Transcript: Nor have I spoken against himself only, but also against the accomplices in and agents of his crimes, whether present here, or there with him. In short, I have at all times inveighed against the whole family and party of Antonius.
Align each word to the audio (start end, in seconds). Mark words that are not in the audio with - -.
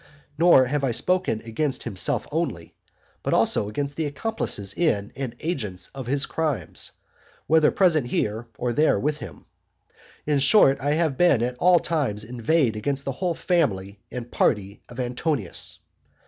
Nor 0.35 0.65
have 0.65 0.83
I 0.83 0.89
spoken 0.89 1.41
against 1.45 1.83
himself 1.83 2.25
only, 2.31 2.73
but 3.21 3.35
also 3.35 3.69
against 3.69 3.95
the 3.97 4.07
accomplices 4.07 4.73
in 4.73 5.11
and 5.15 5.35
agents 5.41 5.89
of 5.93 6.07
his 6.07 6.25
crimes, 6.25 6.93
whether 7.45 7.69
present 7.69 8.07
here, 8.07 8.47
or 8.57 8.73
there 8.73 8.99
with 8.99 9.19
him. 9.19 9.45
In 10.25 10.39
short, 10.39 10.81
I 10.81 10.93
have 10.93 11.21
at 11.21 11.55
all 11.59 11.77
times 11.77 12.23
inveighed 12.23 12.75
against 12.75 13.05
the 13.05 13.11
whole 13.11 13.35
family 13.35 13.99
and 14.11 14.31
party 14.31 14.81
of 14.89 14.99
Antonius. 14.99 15.77